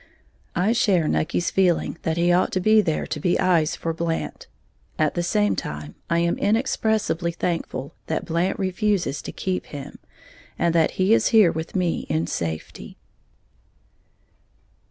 [0.55, 4.47] I share Nucky's feeling that he ought to be there to be eyes for Blant;
[4.97, 9.99] at the same time I am inexpressibly thankful that Blant refuses to keep him,
[10.57, 12.97] and that he is here with me in safety.